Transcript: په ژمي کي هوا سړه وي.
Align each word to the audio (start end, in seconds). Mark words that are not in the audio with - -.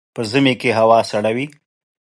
په 0.13 0.21
ژمي 0.29 0.53
کي 0.61 0.69
هوا 0.79 0.99
سړه 1.11 1.31
وي. 1.35 1.45